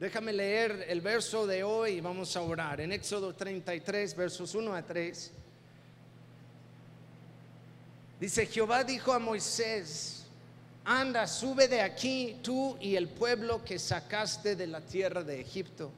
[0.00, 2.80] Déjame leer el verso de hoy y vamos a orar.
[2.80, 5.30] En Éxodo 33, versos 1 a 3.
[8.18, 10.24] Dice, Jehová dijo a Moisés,
[10.86, 15.90] anda, sube de aquí tú y el pueblo que sacaste de la tierra de Egipto,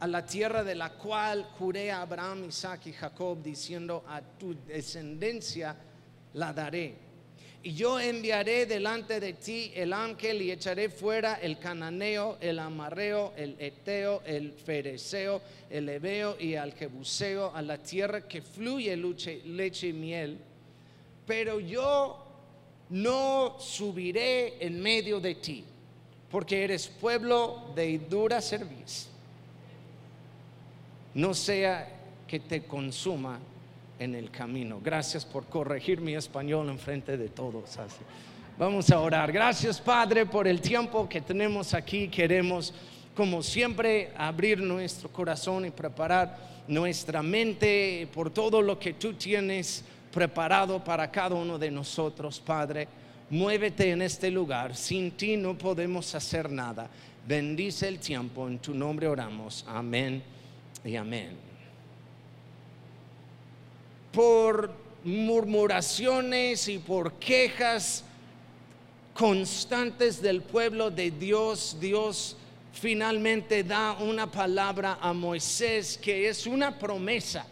[0.00, 4.56] a la tierra de la cual juré a Abraham, Isaac y Jacob, diciendo, a tu
[4.66, 5.76] descendencia
[6.34, 7.09] la daré
[7.62, 13.34] y yo enviaré delante de ti el ángel y echaré fuera el cananeo, el amarreo,
[13.36, 19.88] el eteo, el fereceo, el ebeo y el jebuseo a la tierra que fluye leche
[19.88, 20.38] y miel.
[21.26, 22.24] Pero yo
[22.88, 25.62] no subiré en medio de ti,
[26.30, 29.10] porque eres pueblo de dura servicio.
[31.12, 31.88] No sea
[32.26, 33.38] que te consuma
[34.00, 34.80] en el camino.
[34.82, 37.78] Gracias por corregir mi español en frente de todos.
[38.58, 39.30] Vamos a orar.
[39.30, 42.08] Gracias Padre por el tiempo que tenemos aquí.
[42.08, 42.74] Queremos,
[43.14, 46.36] como siempre, abrir nuestro corazón y preparar
[46.66, 52.88] nuestra mente por todo lo que tú tienes preparado para cada uno de nosotros, Padre.
[53.28, 54.74] Muévete en este lugar.
[54.74, 56.88] Sin ti no podemos hacer nada.
[57.28, 58.48] Bendice el tiempo.
[58.48, 59.64] En tu nombre oramos.
[59.68, 60.22] Amén
[60.84, 61.49] y amén
[64.12, 64.72] por
[65.04, 68.04] murmuraciones y por quejas
[69.14, 72.36] constantes del pueblo de Dios, Dios
[72.72, 77.46] finalmente da una palabra a Moisés que es una promesa,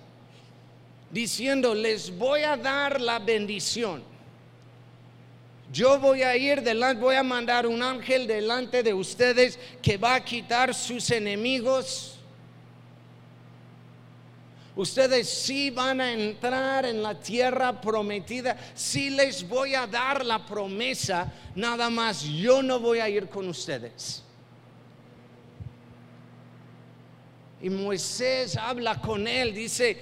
[1.10, 4.02] diciendo, les voy a dar la bendición.
[5.70, 10.14] Yo voy a ir delante, voy a mandar un ángel delante de ustedes que va
[10.14, 12.17] a quitar sus enemigos
[14.78, 18.56] Ustedes sí van a entrar en la tierra prometida.
[18.76, 21.32] Sí les voy a dar la promesa.
[21.56, 24.22] Nada más yo no voy a ir con ustedes.
[27.60, 30.00] Y Moisés habla con él, dice,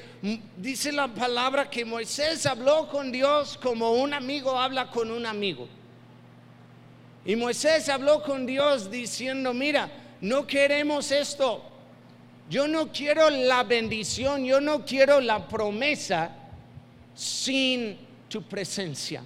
[0.58, 5.66] dice la palabra que Moisés habló con Dios como un amigo habla con un amigo.
[7.24, 9.88] Y Moisés habló con Dios diciendo, mira,
[10.20, 11.64] no queremos esto,
[12.48, 16.30] yo no quiero la bendición, yo no quiero la promesa
[17.14, 17.98] sin
[18.28, 19.22] tu presencia.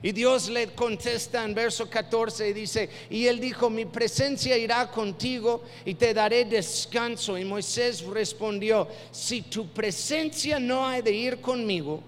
[0.00, 4.88] Y Dios le contesta en verso 14 y dice, y él dijo, mi presencia irá
[4.88, 7.36] contigo y te daré descanso.
[7.36, 12.00] Y Moisés respondió, si tu presencia no ha de ir conmigo,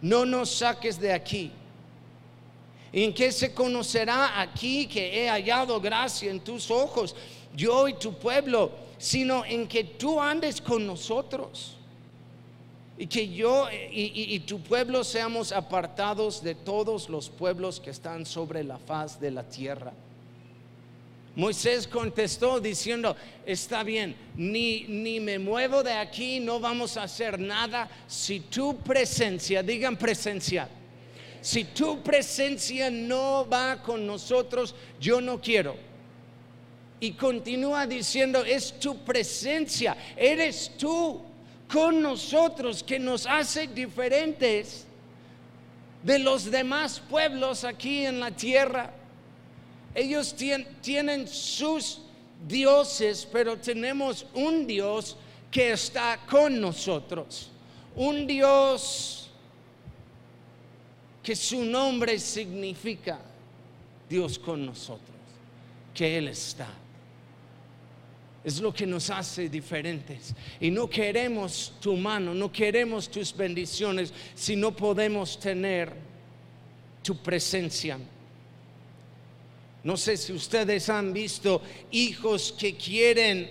[0.00, 1.52] no nos saques de aquí.
[2.90, 7.14] ¿En qué se conocerá aquí que he hallado gracia en tus ojos?
[7.54, 11.76] Yo y tu pueblo, sino en que tú andes con nosotros.
[12.96, 18.62] Y que yo y, tu pueblo seamos apartados de todos los pueblos que están sobre
[18.62, 19.92] la faz de la tierra.
[21.34, 27.40] Moisés contestó diciendo, está bien, ni, ni me muevo de aquí, no vamos a hacer
[27.40, 30.68] nada si tu presencia, digan presencia,
[31.40, 35.74] si tu presencia no va con nosotros, yo no quiero.
[37.04, 41.20] Y continúa diciendo, es tu presencia, eres tú
[41.70, 44.86] con nosotros que nos hace diferentes
[46.02, 48.90] de los demás pueblos aquí en la tierra.
[49.94, 50.34] Ellos
[50.80, 52.00] tienen sus
[52.48, 55.18] dioses, pero tenemos un Dios
[55.50, 57.50] que está con nosotros.
[57.96, 59.28] Un Dios
[61.22, 63.20] que su nombre significa
[64.08, 65.18] Dios con nosotros,
[65.92, 66.66] que Él está
[68.44, 70.34] es lo que nos hace diferentes.
[70.60, 75.92] Y no queremos tu mano, no queremos tus bendiciones si no podemos tener
[77.02, 77.98] tu presencia.
[79.82, 83.50] No sé si ustedes han visto hijos que quieren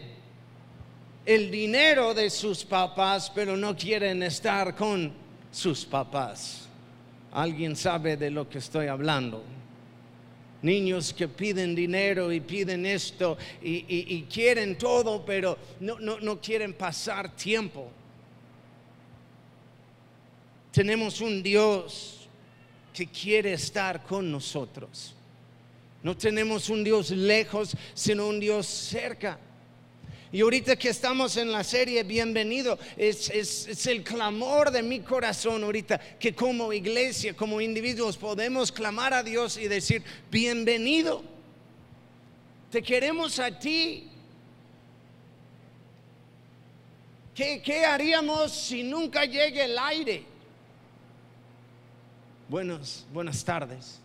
[1.26, 5.14] el dinero de sus papás, pero no quieren estar con
[5.52, 6.68] sus papás.
[7.32, 9.44] ¿Alguien sabe de lo que estoy hablando?
[10.64, 17.92] Niños que piden dinero y piden esto y, quieren todo, pero no, quieren pasar tiempo.
[20.72, 22.28] Tenemos un Dios
[22.92, 25.14] que quiere estar con nosotros.
[26.02, 29.38] No tenemos un Dios lejos, sino un Dios cerca.
[30.34, 35.64] Y ahorita que estamos en la serie Bienvenido, es, es, el clamor de mi corazón
[35.64, 41.24] ahorita que como iglesia, como individuos podemos clamar a Dios y decir, bienvenido,
[42.72, 44.10] te queremos a ti.
[47.36, 50.26] ¿Qué, qué haríamos si nunca llegue el aire?
[52.50, 54.00] Buenos, buenas tardes.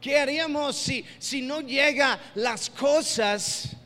[0.00, 3.76] ¿Qué haríamos si, si no llega las cosas?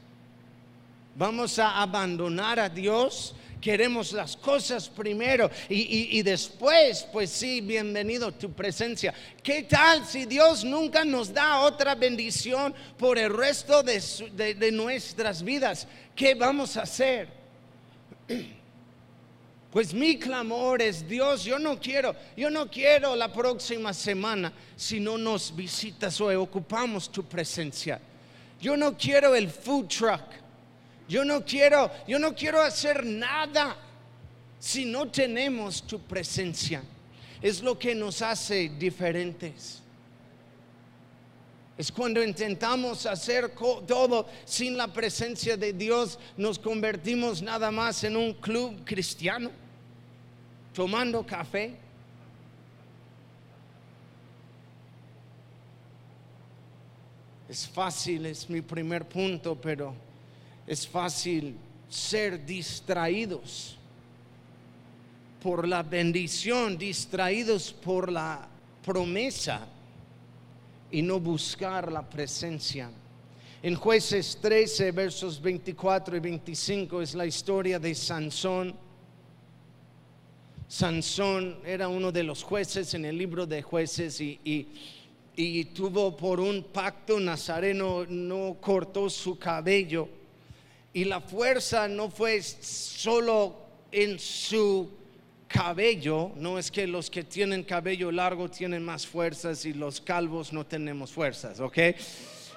[1.16, 3.34] ¿Vamos a abandonar a Dios?
[3.60, 9.14] Queremos las cosas primero y, después, pues sí, bienvenido tu presencia.
[9.42, 15.42] ¿Qué tal si Dios nunca nos da otra bendición por el resto de, de nuestras
[15.42, 15.88] vidas?
[16.14, 17.28] ¿Qué vamos a hacer?
[19.74, 25.00] Pues mi clamor es, Dios, yo no quiero, yo no quiero la próxima semana si
[25.00, 28.00] no nos visitas o ocupamos tu presencia.
[28.60, 30.43] Yo no quiero el food truck.
[31.08, 33.76] Yo no quiero, yo no quiero hacer nada
[34.58, 36.82] si no tenemos tu presencia.
[37.42, 39.82] Es lo que nos hace diferentes.
[41.76, 43.52] Es cuando intentamos hacer
[43.86, 49.50] todo sin la presencia de Dios, nos convertimos nada más en un club cristiano
[50.72, 51.76] tomando café.
[57.48, 59.94] Es fácil, es mi primer punto, pero
[60.66, 61.56] es fácil
[61.88, 63.76] ser distraídos
[65.42, 68.48] por la bendición, distraídos por la
[68.84, 69.66] promesa
[70.90, 72.90] y no buscar la presencia.
[73.62, 78.74] En jueces 13, versos 24 y 25 es la historia de Sansón
[80.74, 86.64] Sansón era uno de los jueces en el libro de jueces y, tuvo por un
[86.64, 90.08] pacto nazareno, no cortó su cabello.
[90.94, 93.56] Y la fuerza no fue solo
[93.92, 94.90] en su
[95.48, 100.52] cabello, no es que los que tienen cabello largo tienen más fuerzas y los calvos
[100.52, 101.78] no tenemos fuerzas, ¿ok?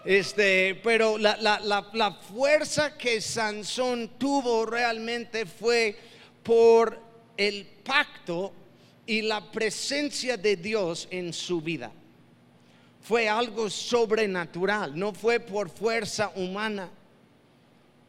[0.05, 5.97] Este, pero la, la fuerza que Sansón tuvo realmente fue
[6.43, 6.99] por
[7.35, 8.53] el pacto
[9.05, 11.91] y la presencia de Dios en su vida.
[13.01, 16.89] Fue algo sobrenatural, no fue por fuerza humana.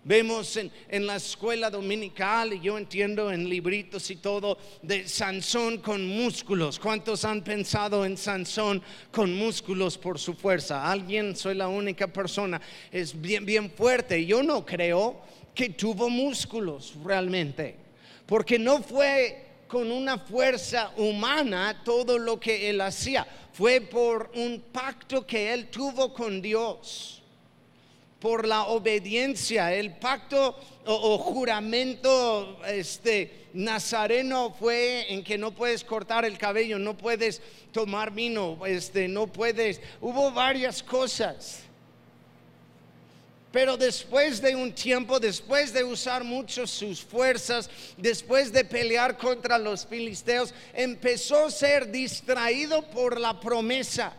[0.08, 5.78] Vemos en, en, la escuela dominical, y yo entiendo en libritos y todo, de Sansón
[5.78, 6.78] con músculos.
[6.78, 8.82] ¿Cuántos han pensado en Sansón
[9.12, 10.90] con músculos por su fuerza?
[10.90, 12.58] Alguien, soy la única persona,
[12.90, 14.24] es bien, bien fuerte.
[14.24, 15.20] Yo no creo
[15.54, 17.88] que tuvo músculos realmente
[18.28, 24.62] porque no fue con una fuerza humana todo lo que él hacía, fue por un
[24.70, 27.22] pacto que él tuvo con Dios,
[28.20, 36.24] por la obediencia, el pacto o, juramento este nazareno fue en que no puedes cortar
[36.24, 37.40] el cabello, no puedes
[37.72, 41.60] tomar vino, este no puedes, hubo varias cosas.
[43.52, 49.58] Pero después de un tiempo, después de usar mucho sus fuerzas, después de pelear contra
[49.58, 54.12] los filisteos, empezó a ser distraído por la promesa.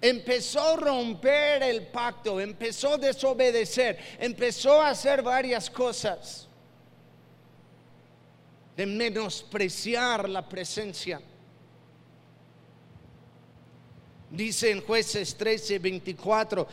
[0.00, 6.48] Empezó a romper el pacto, empezó a desobedecer, empezó a hacer varias cosas.
[8.76, 11.20] De menospreciar la presencia.
[14.30, 16.66] Dice en jueces 13, 24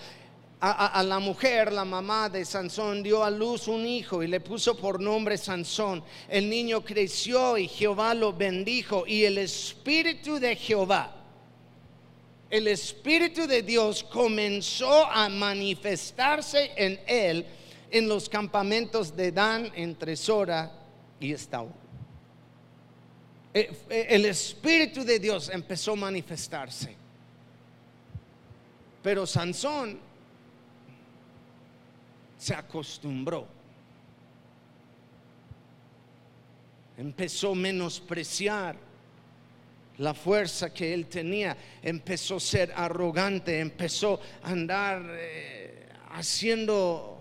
[0.60, 4.76] a, la mujer, la mamá de Sansón, dio a luz un hijo y le puso
[4.76, 6.04] por nombre Sansón.
[6.28, 11.17] El niño creció y Jehová lo bendijo y el espíritu de Jehová,
[12.50, 17.46] el espíritu de Dios comenzó a manifestarse en él
[17.90, 20.72] en los campamentos de Dan entre Sora
[21.20, 21.70] y Estaú.
[23.54, 26.96] Eh, eh, el espíritu de Dios empezó a manifestarse.
[29.02, 30.00] Pero Sansón
[32.38, 33.48] se acostumbró.
[36.98, 38.87] Empezó a menospreciar
[39.98, 47.18] la fuerza que él tenía, empezó a ser arrogante, empezó a andar eh, haciendo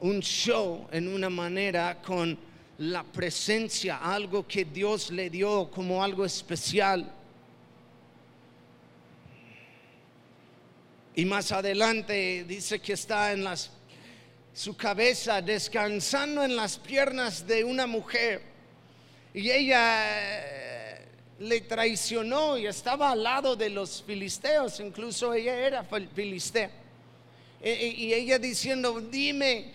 [0.00, 2.38] un show en una manera con
[2.78, 7.12] la presencia, algo que Dios le dio como algo especial.
[11.14, 13.70] Y más adelante dice que está en las
[14.52, 18.42] su cabeza descansando en las piernas de una mujer.
[19.32, 20.59] Y ella eh,
[21.40, 26.70] le traicionó y estaba al lado de los filisteos, incluso ella era filistea.
[27.62, 29.72] E, e, y ella diciendo, dime,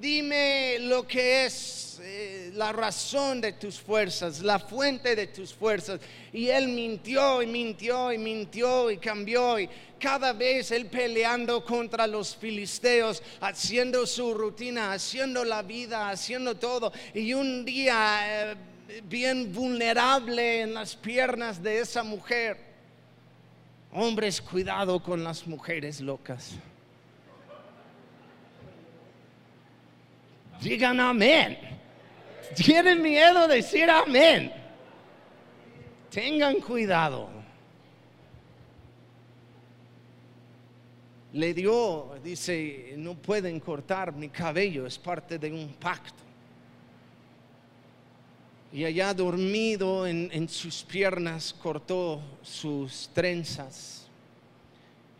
[0.00, 6.00] dime lo que es eh, la razón de tus fuerzas, la fuente de tus fuerzas.
[6.32, 9.60] Y él mintió y mintió y mintió y cambió.
[9.60, 9.68] Y
[9.98, 16.90] cada vez él peleando contra los filisteos, haciendo su rutina, haciendo la vida, haciendo todo.
[17.12, 18.56] Y un día eh,
[19.04, 22.56] bien vulnerable en las piernas de esa mujer.
[23.92, 26.54] Hombres, cuidado con las mujeres locas.
[30.60, 31.58] Digan amén.
[32.54, 34.52] Tienen miedo de decir amén.
[36.10, 37.30] Tengan cuidado.
[41.32, 46.29] Le dio, dice, no pueden cortar mi cabello, es parte de un pacto.
[48.72, 54.06] Y allá dormido en, en sus piernas cortó sus trenzas.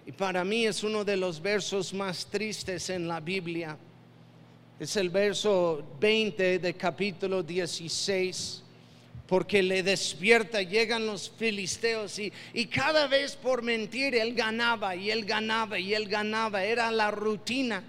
[0.07, 3.76] Y para mí es uno de los versos más tristes en la Biblia.
[4.78, 8.62] Es el verso 20 de capítulo 16
[9.30, 15.09] porque le despierta, llegan los filisteos y, y, cada vez por mentir él ganaba y
[15.09, 17.85] él ganaba y él ganaba, era la rutina.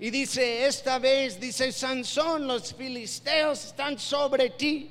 [0.00, 4.90] Y dice, esta vez, dice Sansón, los filisteos están sobre ti.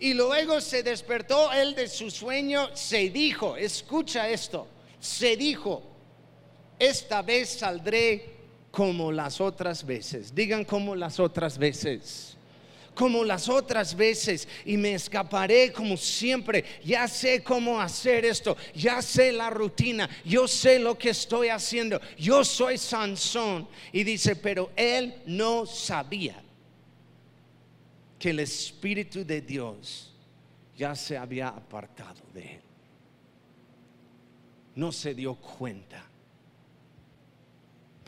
[0.00, 4.68] Y luego se despertó él de su sueño, se dijo, escucha esto,
[5.00, 5.82] se dijo,
[6.78, 8.36] esta vez saldré
[8.70, 10.34] como las otras veces.
[10.34, 12.37] Digan como las otras veces
[12.98, 16.64] como las otras veces y me escaparé como siempre.
[16.84, 22.00] Ya sé cómo hacer esto, ya sé la rutina, yo sé lo que estoy haciendo.
[22.18, 23.68] Yo soy Sansón.
[23.92, 26.42] Y dice, pero él no sabía
[28.18, 30.12] que el Espíritu de Dios
[30.76, 32.60] ya se había apartado de él.
[34.74, 36.04] No se dio cuenta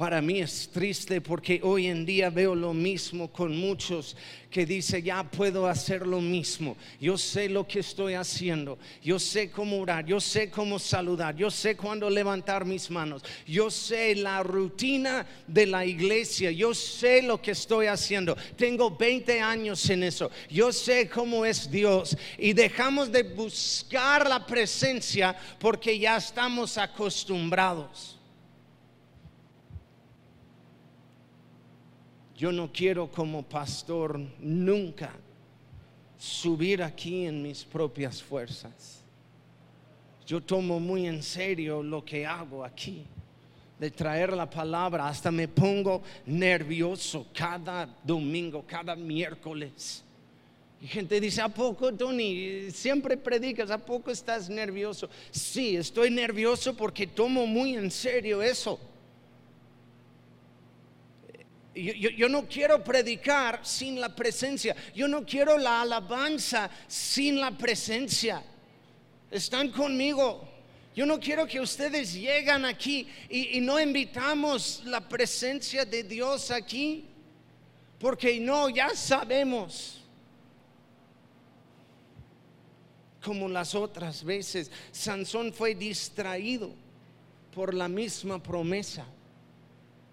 [0.01, 4.17] para mí es triste porque hoy en día veo lo mismo con muchos
[4.51, 6.75] que dice ya puedo hacer lo mismo.
[6.99, 8.79] Yo sé lo que estoy haciendo.
[9.03, 10.07] Yo sé cómo orar.
[10.07, 11.37] Yo sé cómo saludar.
[11.37, 13.23] Yo sé cuándo levantar mis manos.
[13.47, 16.51] Yo sé la rutina de la iglesia.
[16.51, 18.39] Yo sé lo que estoy haciendo.
[18.57, 20.31] Tengo 20 años en eso.
[20.49, 22.17] Yo sé cómo es Dios.
[22.39, 28.17] Y dejamos de buscar la presencia porque ya estamos acostumbrados.
[32.41, 35.13] Yo no quiero como pastor nunca
[36.17, 39.03] subir aquí en mis propias fuerzas.
[40.27, 43.05] Yo tomo muy en serio lo que hago aquí,
[43.79, 50.03] de traer la palabra, hasta me pongo nervioso cada domingo, cada miércoles.
[50.81, 52.71] Y gente dice, ¿a poco, Tony?
[52.71, 55.11] Siempre predicas, ¿a poco estás nervioso?
[55.31, 58.81] Sí, estoy nervioso porque tomo muy en serio eso.
[61.75, 64.75] Yo, no quiero predicar sin la presencia.
[64.95, 68.43] Yo no quiero la alabanza sin la presencia.
[69.31, 70.49] Están conmigo.
[70.97, 76.51] Yo no quiero que ustedes lleguen aquí y, y no invitamos la presencia de Dios
[76.51, 77.07] aquí.
[78.01, 80.01] Porque no, ya sabemos.
[83.23, 86.73] Como las otras veces, Sansón fue distraído
[87.55, 89.07] por la misma promesa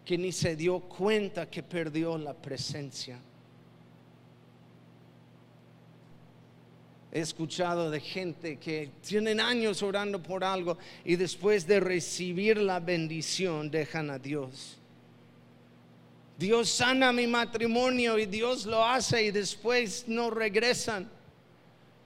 [0.07, 3.19] que ni se dio cuenta que perdió la presencia.
[7.11, 12.79] He escuchado de gente que tienen años orando por algo y después de recibir la
[12.79, 14.77] bendición dejan a Dios.
[16.39, 21.09] Dios sana mi matrimonio y Dios lo hace y después no regresan.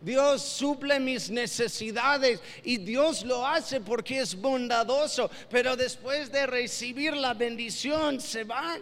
[0.02, 7.16] Dios suple mis necesidades y Dios lo hace porque es bondadoso, pero después de recibir
[7.16, 8.82] la bendición se van.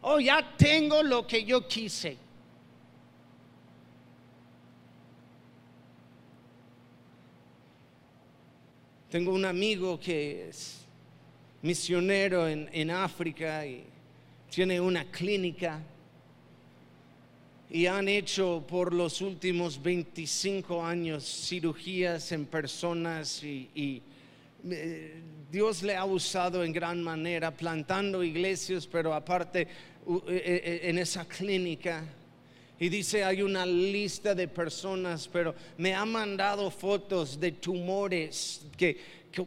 [0.00, 2.16] Oh, ya tengo lo que yo quise.
[9.10, 10.78] Tengo un amigo que es
[11.60, 13.84] misionero en, en África y
[14.48, 15.82] tiene una clínica
[17.70, 24.02] y han hecho por los últimos 25 años cirugías en personas y,
[24.68, 29.68] eh, Dios le ha usado en gran manera plantando iglesias, pero aparte eh,
[30.28, 32.04] eh, en esa clínica.
[32.78, 38.96] Y dice, hay una lista de personas, pero me ha mandado fotos de tumores que,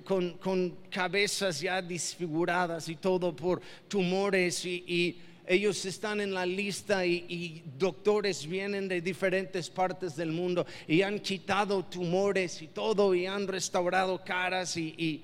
[0.04, 7.64] con, cabezas ya disfiguradas y todo por tumores y ellos están en la lista y,
[7.78, 13.48] doctores vienen de diferentes partes del mundo y han quitado tumores y todo y han
[13.48, 15.24] restaurado caras y,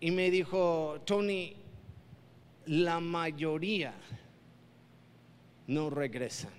[0.00, 1.54] y me dijo, Tony,
[2.66, 3.94] la mayoría
[5.66, 6.52] no regresan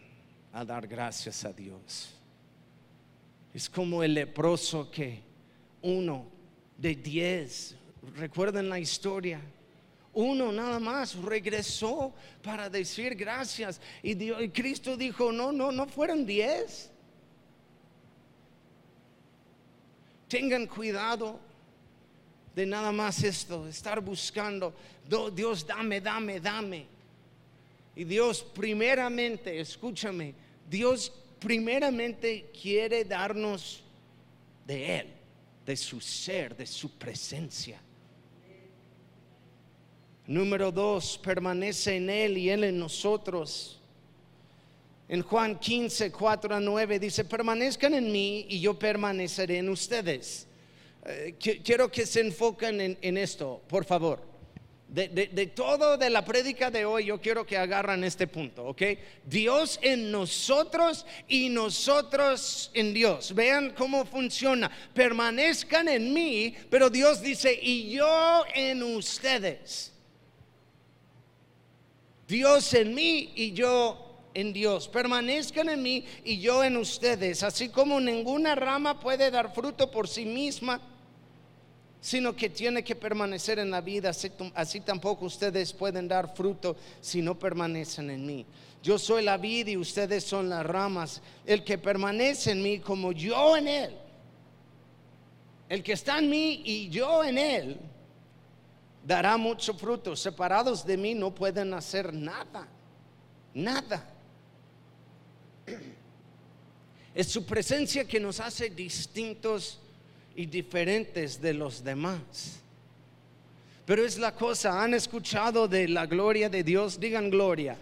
[0.53, 2.15] a dar gracias a Dios.
[3.53, 5.21] Es como el leproso que
[5.81, 6.27] uno
[6.77, 7.75] de diez,
[8.15, 9.41] recuerden la historia,
[10.15, 13.79] uno nada más regresó para decir gracias.
[14.01, 16.91] Y, y Cristo dijo, no, no, no fueron diez.
[20.27, 21.39] tengan cuidado
[22.55, 24.73] de nada más esto, estar buscando,
[25.33, 26.85] Dios dame, dame, dame.
[27.95, 30.33] Y Dios primeramente, escúchame,
[30.69, 33.83] Dios primeramente quiere darnos
[34.65, 35.07] de Él,
[35.65, 37.79] de su ser, de su presencia.
[40.27, 43.79] Número dos, permanece en Él y Él en nosotros.
[45.07, 50.47] En Juan 15, 4 a 9 dice, permanezcan en mí y yo permaneceré en ustedes.
[51.05, 54.19] Eh, quiero que se enfoquen en, esto, por favor.
[54.87, 58.81] De, todo de la prédica de hoy, yo quiero que agarran este punto, ¿ok?
[59.25, 63.35] Dios en nosotros y nosotros en Dios.
[63.35, 64.71] Vean cómo funciona.
[64.93, 69.94] Permanezcan en mí, pero Dios dice, y yo en ustedes.
[72.27, 73.97] Dios en mí y yo
[74.33, 74.87] en Dios.
[74.87, 77.43] Permanezcan en mí y yo en ustedes.
[77.43, 80.81] Así como ninguna rama puede dar fruto por sí misma
[82.05, 84.11] sino que tiene que permanecer en la vida,
[84.53, 88.45] así, tampoco ustedes pueden dar fruto si no permanecen en mí.
[88.83, 91.23] Yo soy la vida y ustedes son las ramas.
[91.47, 93.95] El que permanece en mí como yo en él,
[95.67, 97.79] el que está en mí y yo en él,
[99.05, 100.15] dará mucho fruto.
[100.15, 102.67] Separados de mí no pueden hacer nada,
[103.53, 104.11] nada.
[107.13, 109.79] Es su presencia que nos hace distintos
[110.35, 112.59] y diferentes de los demás.
[113.85, 116.99] Pero es la cosa, ¿han escuchado de la gloria de Dios?
[116.99, 117.77] Digan gloria.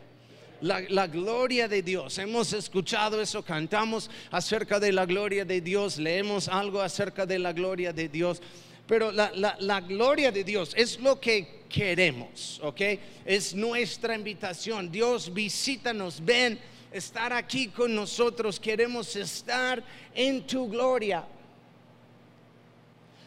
[0.61, 2.17] La, gloria de Dios.
[2.19, 7.51] Hemos escuchado eso, cantamos acerca de la gloria de Dios, leemos algo acerca de la
[7.51, 8.41] gloria de Dios.
[8.87, 12.81] Pero la, la gloria de Dios es lo que queremos, ¿ok?
[13.25, 14.91] Es nuestra invitación.
[14.91, 16.59] Dios visítanos, ven,
[16.91, 18.59] estar aquí con nosotros.
[18.59, 21.25] Queremos estar en tu gloria.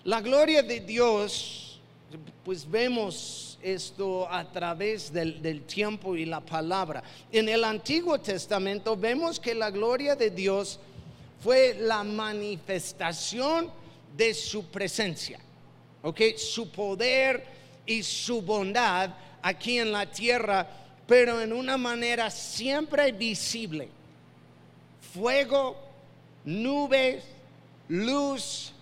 [0.04, 1.80] La gloria de Dios,
[2.44, 7.02] pues vemos esto a través del, tiempo y la palabra.
[7.32, 10.78] En el Antiguo Testamento vemos que la gloria de Dios
[11.40, 13.68] fue la manifestación
[14.16, 15.40] de su presencia,
[16.06, 16.20] ¿ok?
[16.36, 17.44] Su poder
[17.84, 19.10] y su bondad
[19.42, 20.64] aquí en la tierra,
[21.04, 23.88] pero en una manera siempre visible.
[25.12, 25.76] Fuego,
[26.44, 27.24] nubes,
[27.88, 28.72] luz,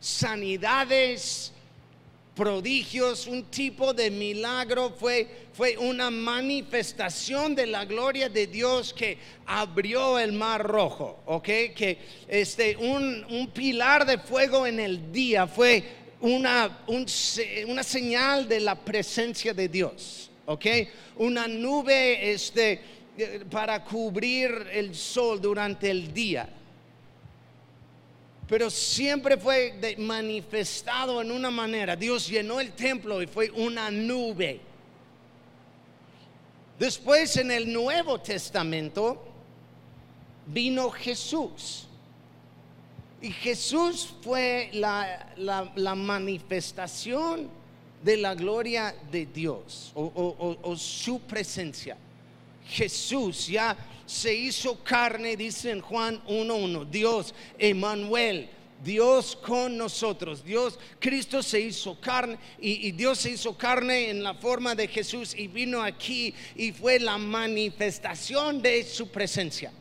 [0.00, 1.52] sanidades,
[2.34, 9.18] prodigios, un tipo de milagro, fue, fue una manifestación de la gloria de Dios que
[9.46, 11.44] abrió el mar rojo, ¿ok?
[11.44, 16.84] Que este, un, un pilar de fuego en el día fue una,
[17.66, 20.66] una señal de la presencia de Dios, ¿ok?
[21.16, 22.80] Una nube este,
[23.50, 26.48] para cubrir el sol durante el día
[28.50, 31.94] pero siempre fue manifestado en una manera.
[31.94, 34.60] Dios llenó el templo y fue una nube.
[36.76, 39.22] Después en el Nuevo Testamento
[40.46, 41.86] vino Jesús.
[43.22, 47.50] Y Jesús fue la, manifestación
[48.02, 51.98] de la gloria de Dios o, su presencia.
[52.66, 58.48] Jesús ya se hizo carne, dice en Juan 1.1, Dios, Emanuel,
[58.82, 60.42] Dios con nosotros.
[60.42, 64.88] Dios, Cristo se hizo carne y, y, Dios se hizo carne en la forma de
[64.88, 69.72] Jesús y vino aquí y fue la manifestación de su presencia.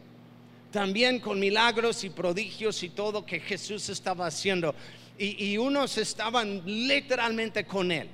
[0.71, 4.75] También con milagros y prodigios y todo que Jesús estaba haciendo.
[5.17, 8.09] Y, y unos estaban literalmente con él.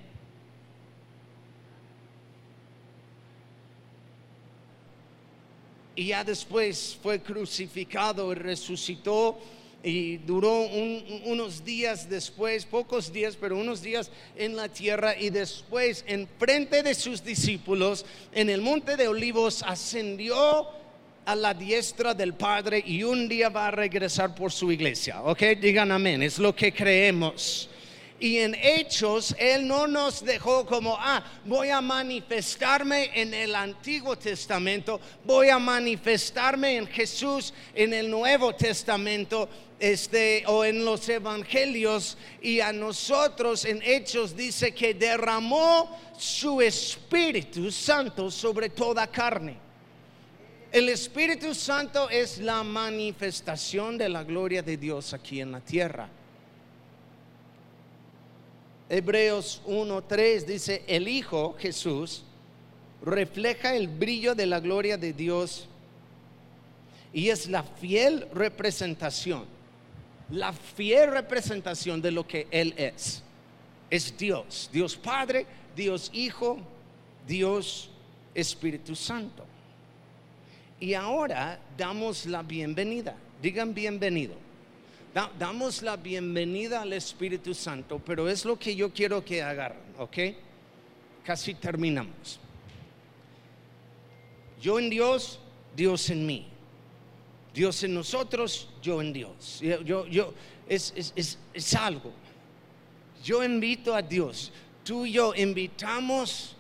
[5.96, 9.40] y ya después fue crucificado y resucitó
[9.82, 10.62] y duró
[11.26, 16.82] unos días después, pocos días, pero unos días en la tierra y después en frente
[16.82, 20.68] de sus discípulos en el monte de olivos ascendió
[21.26, 25.22] a la diestra del Padre y un día va a regresar por su iglesia.
[25.24, 27.70] Ok, digan amén, es lo que creemos.
[28.18, 34.18] Y en hechos, Él no nos dejó como, ah, voy a manifestarme en el Antiguo
[34.18, 42.18] Testamento, voy a manifestarme en Jesús en el Nuevo Testamento, este, o en los Evangelios.
[42.42, 49.65] Y a nosotros en hechos dice que derramó su Espíritu Santo sobre toda carne.
[50.76, 56.10] El Espíritu Santo es la manifestación de la gloria de Dios aquí en la tierra.
[58.90, 62.24] Hebreos 1.3 dice, el Hijo Jesús
[63.02, 65.66] refleja el brillo de la gloria de Dios
[67.14, 69.46] y es la fiel representación
[70.30, 73.24] la fiel representación de lo que Él es.
[73.90, 76.58] Es Dios, Dios Padre, Dios Hijo,
[77.26, 77.90] Dios
[78.34, 79.55] Espíritu Santo.
[80.80, 83.16] Y ahora damos la bienvenida.
[83.42, 84.36] Digan bienvenido.
[85.40, 90.18] damos la bienvenida al Espíritu Santo, pero es lo que yo quiero que agarren, ¿ok?
[91.24, 92.40] Casi terminamos.
[94.62, 95.40] Yo en Dios,
[95.76, 96.46] Dios en mí.
[97.54, 99.62] Dios en nosotros, yo en Dios.
[99.62, 100.34] Yo, yo,
[100.68, 102.12] es, es, es algo.
[103.24, 104.52] Yo invito a Dios.
[104.84, 106.58] Tú y yo invitamos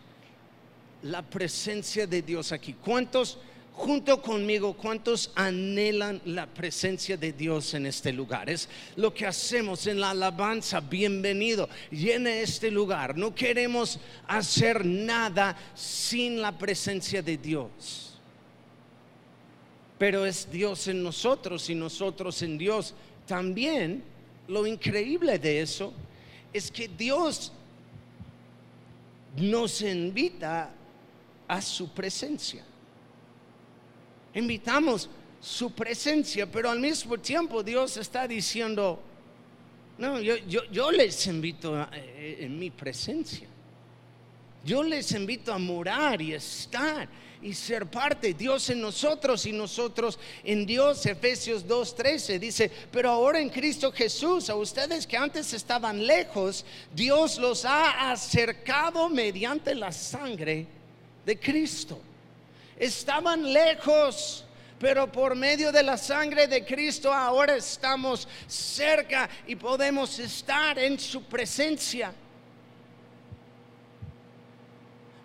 [1.01, 2.73] la presencia de Dios aquí.
[2.73, 3.37] ¿Cuántos?
[3.75, 8.49] Junto conmigo, ¿cuántos anhelan la presencia de Dios en este lugar?
[8.49, 10.79] Es lo que hacemos en la alabanza.
[10.79, 13.17] Bienvenido, llene este lugar.
[13.17, 18.17] No queremos hacer nada sin la presencia de Dios.
[19.97, 22.93] Pero es Dios en nosotros y nosotros en Dios.
[23.27, 24.03] También
[24.47, 25.93] lo increíble de eso
[26.53, 27.51] es que Dios
[29.35, 30.71] nos invita
[31.47, 32.63] a su presencia
[34.35, 35.09] invitamos
[35.41, 38.99] su presencia, pero al mismo tiempo Dios está diciendo,
[39.97, 43.47] no, yo, les invito eh, en mi presencia.
[44.63, 47.07] Yo les invito a morar y estar
[47.41, 48.33] y ser parte.
[48.33, 51.05] Dios en nosotros y nosotros en Dios.
[51.05, 57.37] Efesios 2.13 dice, pero ahora en Cristo Jesús, a ustedes que antes estaban lejos, Dios
[57.37, 60.65] los ha acercado mediante la sangre
[61.23, 62.01] de Cristo
[62.77, 64.45] estaban lejos,
[64.79, 70.99] pero por medio de la sangre de Cristo ahora estamos cerca y podemos estar en
[70.99, 72.13] su presencia.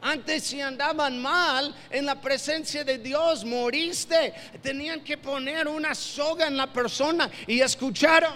[0.02, 4.32] Antes si andaban mal en la presencia de Dios, moriste,
[4.62, 8.32] tenían que poner una soga en la persona y escucharon.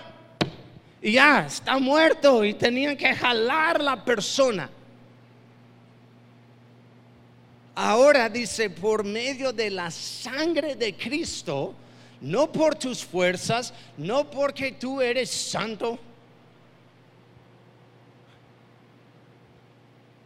[1.00, 4.68] Y ya, está muerto y tenían que jalar la persona.
[7.74, 11.74] Ahora dice, por medio de la sangre de Cristo,
[12.20, 15.98] no por tus fuerzas, no porque tú eres santo,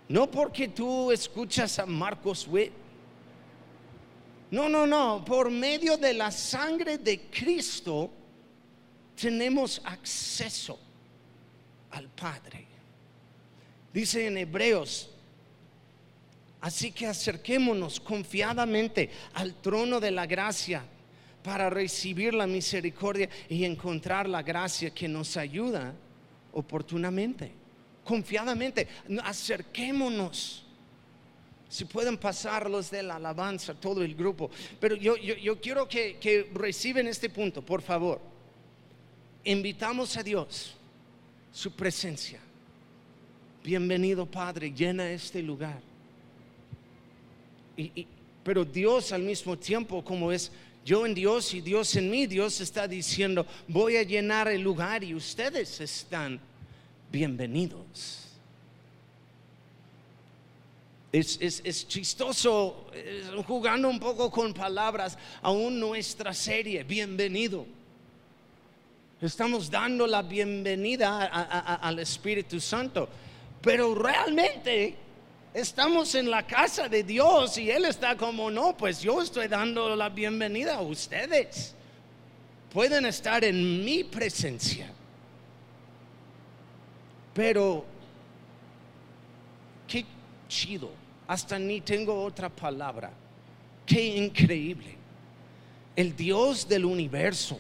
[0.08, 2.72] no porque tú escuchas a Marcos Witt.
[4.50, 8.10] No, no, no, por medio de la sangre de Cristo
[9.20, 10.78] tenemos acceso
[11.90, 12.66] al Padre.
[13.92, 15.10] Dice en Hebreos
[16.60, 20.82] Así que acerquémonos confiadamente al trono de la gracia
[21.42, 25.94] para recibir la misericordia y encontrar la gracia que nos ayuda
[26.52, 27.52] oportunamente,
[28.04, 28.88] confiadamente.
[29.22, 30.64] Acerquémonos.
[31.68, 34.50] Si pueden pasar los de la alabanza, todo el grupo.
[34.80, 38.20] Pero yo, yo, quiero que, que reciben este punto, por favor.
[39.44, 40.74] Invitamos a Dios,
[41.52, 42.40] su presencia.
[43.62, 45.87] Bienvenido Padre, llena este lugar
[48.42, 50.50] pero Dios al mismo tiempo, como es
[50.84, 55.04] yo en Dios y Dios en mí, Dios está diciendo, voy a llenar el lugar
[55.04, 56.40] y ustedes están
[57.12, 58.24] bienvenidos.
[61.12, 62.86] Es, es, chistoso
[63.46, 67.66] jugando un poco con palabras, aún nuestra serie, bienvenido.
[69.20, 73.08] Estamos dando la bienvenida al Espíritu Santo,
[73.60, 74.96] pero realmente
[75.54, 79.94] estamos en la casa de Dios y Él está como, no, pues yo estoy dando
[79.96, 81.74] la bienvenida a ustedes.
[82.72, 84.90] Pueden estar en mi presencia.
[87.34, 87.84] Pero,
[89.86, 90.04] qué
[90.48, 90.90] chido,
[91.26, 93.10] hasta ni tengo otra palabra.
[93.86, 94.96] Qué increíble.
[95.96, 97.58] El Dios del universo,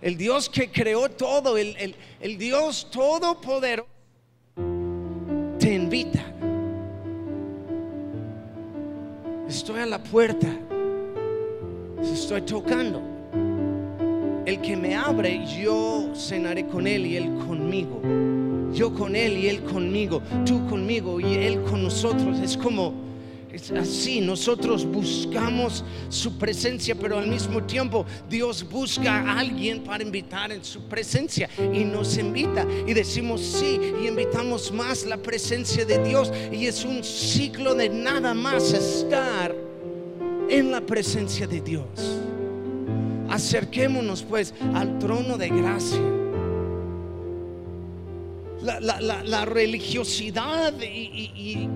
[0.00, 3.88] el Dios que creó todo, el, el, el Dios todopoderoso,
[5.58, 6.32] te invita
[9.52, 10.48] Estoy a la puerta.
[12.02, 13.02] Estoy tocando.
[14.46, 18.00] El que me abre, yo cenaré con él y él conmigo.
[18.72, 20.22] Yo con él y él conmigo.
[20.46, 22.38] Tú conmigo y él con nosotros.
[22.38, 22.94] Es como
[23.52, 30.02] es así, nosotros buscamos su presencia, pero al mismo tiempo Dios busca a alguien para
[30.02, 35.84] invitar en su presencia y nos invita y decimos sí y invitamos más la presencia
[35.84, 39.54] de Dios y es un ciclo de nada más estar
[40.48, 42.20] en la presencia de Dios.
[43.28, 46.00] Acerquémonos pues al trono de gracia.
[48.62, 51.68] La, religiosidad y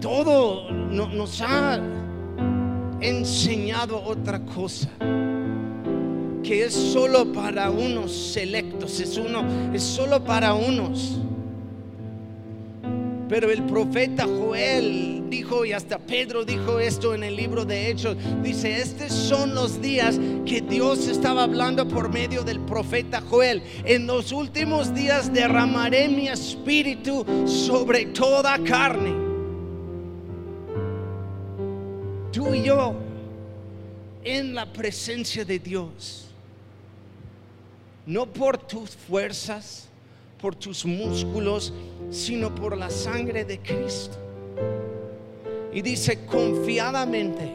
[0.00, 1.78] todo nos ha
[3.00, 4.88] enseñado otra cosa,
[6.42, 11.18] que es solo para unos selectos es uno, es solo para unos.
[13.28, 18.16] Pero el profeta Joel dijo, y hasta Pedro dijo esto en el libro de Hechos,
[18.42, 23.62] dice, estos son los días que Dios estaba hablando por medio del profeta Joel.
[23.84, 29.19] En los últimos días derramaré mi espíritu sobre toda carne.
[32.40, 32.94] Tú y yo,
[34.24, 36.24] en la presencia de Dios,
[38.06, 39.90] no por tus fuerzas,
[40.40, 41.70] por tus músculos,
[42.10, 44.16] sino por la sangre de Cristo.
[45.70, 47.54] Y dice confiadamente,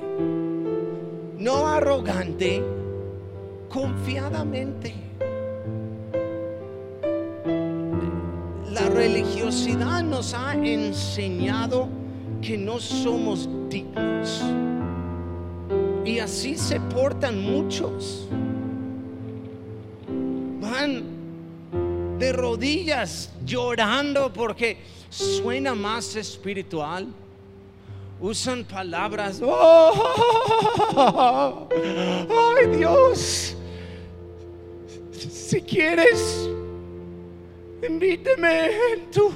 [1.40, 2.62] no arrogante,
[3.70, 4.94] confiadamente.
[8.70, 11.90] La religiosidad nos ha enseñado
[12.40, 14.44] que no somos dignos.
[16.06, 18.28] Y así se portan muchos.
[20.62, 21.04] Van
[22.20, 24.78] de rodillas llorando porque
[25.10, 27.08] suena más espiritual.
[28.22, 29.98] Usan palabras, oh,
[32.58, 33.58] ay Dios,
[35.12, 36.50] si quieres,
[37.86, 39.34] invíteme en tu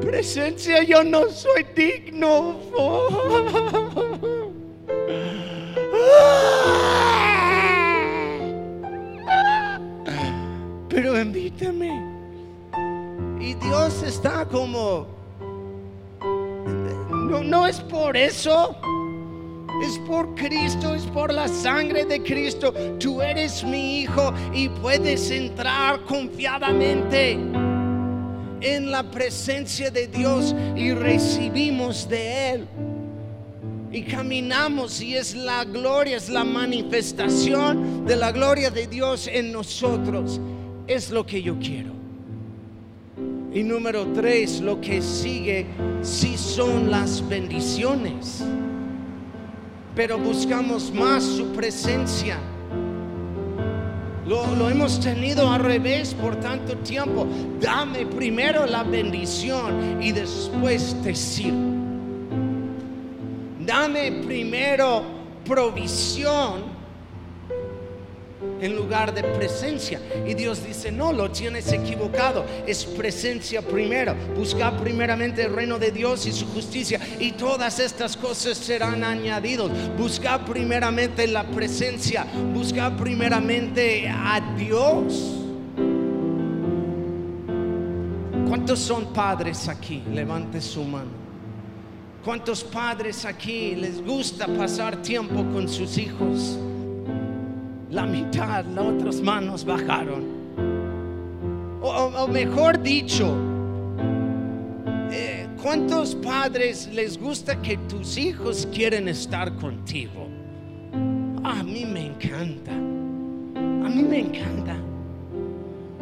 [0.00, 2.60] presencia, yo no soy digno.
[10.88, 11.90] Pero invítame.
[13.40, 15.06] Y Dios está como,
[16.20, 18.76] no, no es por eso.
[19.82, 22.74] Es por Cristo, es por la sangre de Cristo.
[22.98, 27.38] Tú eres mi hijo y puedes entrar confiadamente
[28.60, 32.68] en la presencia de Dios y recibimos de Él.
[33.92, 39.50] Y caminamos y es la gloria, es la manifestación de la gloria de Dios en
[39.50, 40.40] nosotros.
[40.86, 41.90] Es lo que yo quiero.
[43.52, 45.66] Y número tres, lo que sigue,
[46.02, 48.44] sí son las bendiciones.
[49.96, 52.38] Pero buscamos más su presencia.
[54.24, 57.26] Lo, lo, hemos tenido al revés por tanto tiempo.
[57.60, 61.79] Dame primero la bendición y después te sirvo.
[63.64, 65.02] Dame primero
[65.44, 66.80] provisión
[68.60, 70.00] en lugar de presencia.
[70.26, 72.44] Y Dios dice, no, lo tienes equivocado.
[72.66, 74.14] Es presencia primero.
[74.36, 77.00] Busca primeramente el reino de Dios y su justicia.
[77.18, 79.70] Y todas estas cosas serán añadidos.
[79.96, 82.26] Busca primeramente la presencia.
[82.54, 85.36] Busca primeramente a Dios.
[88.48, 90.02] ¿Cuántos son padres aquí?
[90.12, 91.29] Levante su mano.
[92.24, 96.58] ¿Cuántos padres aquí les gusta pasar tiempo con sus hijos?
[97.90, 100.40] la mitad, las otras manos bajaron.
[101.82, 103.36] O, mejor dicho,
[105.10, 110.28] eh, ¿cuántos padres les gusta que tus hijos quieren estar contigo?
[111.42, 112.72] A mí me encanta.
[112.72, 114.76] A mí me encanta.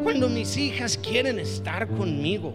[0.03, 2.53] Cuando mis hijas quieren estar conmigo.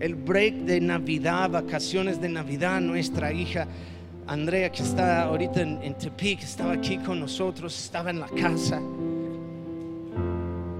[0.00, 3.66] El break de Navidad, vacaciones de Navidad, nuestra hija
[4.28, 8.78] Andrea, que está ahorita en, Tepic, estaba aquí con nosotros, estaba en la casa.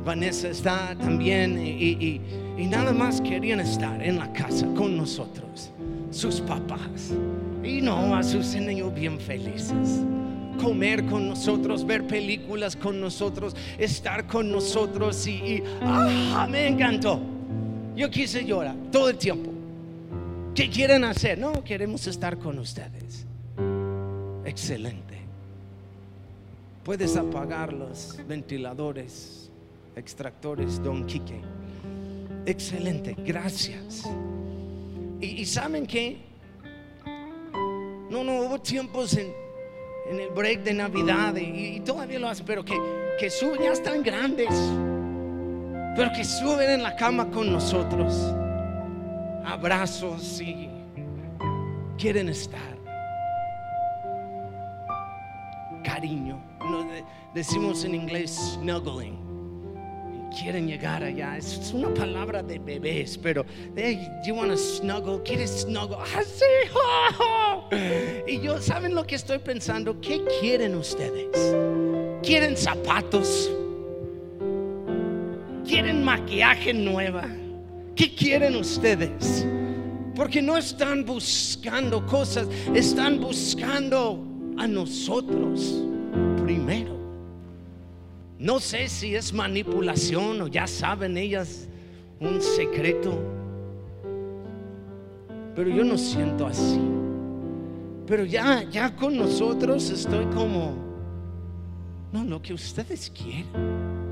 [0.04, 2.20] Vanessa está también y,
[2.58, 5.70] nada más querían estar en la casa con nosotros,
[6.10, 7.14] sus papás.
[7.64, 10.02] Y no, a sus niños bien felices
[10.60, 17.37] comer con nosotros, ver películas con nosotros, estar con nosotros y, y ah, me encantó.
[17.98, 19.50] Yo quise llorar todo el tiempo.
[20.54, 21.36] ¿Qué quieren hacer?
[21.36, 23.26] No, queremos estar con ustedes.
[24.44, 25.18] Excelente.
[26.84, 29.50] Puedes apagar los ventiladores,
[29.96, 31.40] extractores, don Quique.
[32.46, 34.04] Excelente, gracias.
[35.20, 36.18] Y, saben que
[38.08, 39.32] no, no hubo tiempos en,
[40.08, 42.76] el break de Navidad y, todavía lo hacen, pero que,
[43.18, 44.50] que ya están grandes
[45.96, 48.14] pero que suben en la cama con nosotros,
[49.44, 50.68] abrazos y
[51.96, 52.78] quieren estar.
[55.84, 56.40] Cariño,
[57.34, 59.28] decimos en inglés snuggling.
[60.38, 61.36] Quieren llegar allá.
[61.38, 65.22] Es una palabra de bebés, pero hey, you want to snuggle?
[65.22, 65.96] ¿Quieres snuggle?
[66.16, 66.44] Así.
[67.10, 67.68] Ah,
[68.26, 70.00] y yo, ¿saben lo que estoy pensando?
[70.00, 71.56] ¿Qué quieren ustedes?
[72.22, 73.50] ¿Quieren zapatos?
[75.88, 77.24] Quieren maquillaje nueva?
[77.96, 79.46] ¿Qué quieren ustedes?
[80.14, 84.22] Porque no están buscando cosas, están buscando
[84.58, 85.82] a nosotros
[86.42, 86.94] primero.
[88.38, 91.66] No sé si es manipulación o ya saben ellas
[92.20, 93.18] un secreto,
[95.54, 96.80] pero yo no siento así.
[98.06, 100.76] Pero ya, ya con nosotros estoy como,
[102.12, 104.07] no, lo que ustedes quieren.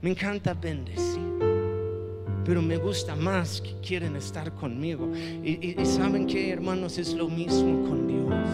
[0.00, 1.20] Me encanta bendecir,
[2.44, 5.10] pero me gusta más que quieren estar conmigo.
[5.14, 8.46] Y, y saben que, hermanos, es lo mismo con Dios.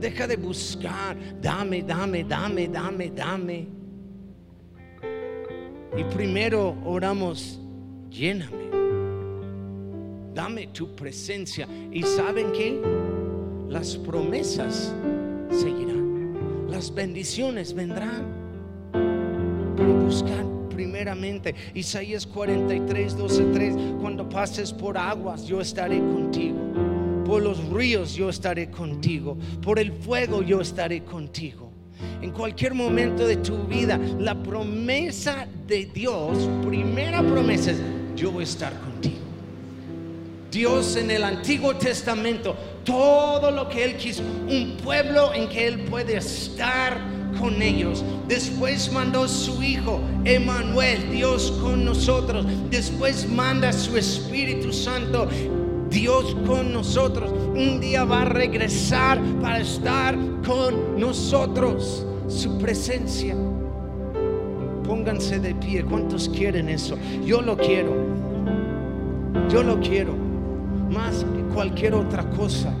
[0.00, 3.68] Deja de buscar, dame, dame, dame, dame, dame.
[5.96, 7.60] Y primero oramos,
[8.10, 8.68] lléname.
[10.34, 11.68] Dame tu presencia.
[11.92, 12.80] ¿Y saben qué?
[13.68, 14.94] Las promesas
[15.50, 16.68] seguirán.
[16.68, 18.47] Las bendiciones vendrán.
[19.92, 21.54] Buscar primeramente.
[21.74, 23.74] Isaías 43, 12, 3.
[24.00, 26.68] Cuando pases por aguas, yo estaré contigo
[27.28, 31.70] por los ríos yo estaré contigo, por el fuego yo estaré contigo.
[32.22, 37.82] En cualquier momento de tu vida, la promesa de Dios, primera promesa es,
[38.16, 39.18] yo voy a estar contigo.
[40.50, 45.80] Dios en el Antiguo Testamento, todo lo que Él quiso, un pueblo en que Él
[45.80, 46.98] puede estar
[47.38, 48.04] con ellos.
[48.26, 52.46] Después mandó su Hijo, Emanuel, Dios con nosotros.
[52.70, 55.28] Después manda su Espíritu Santo
[55.90, 57.32] Dios con nosotros.
[57.54, 62.06] Un día va a regresar para estar con nosotros.
[62.28, 63.34] Su presencia.
[64.84, 65.84] Pónganse de pie.
[65.84, 66.96] ¿Cuántos quieren eso?
[67.24, 67.94] Yo lo quiero.
[69.48, 70.14] Yo lo quiero.
[70.90, 72.74] Más que cualquier otra cosa.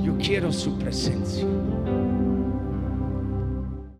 [0.00, 1.44] Yo quiero su presencia.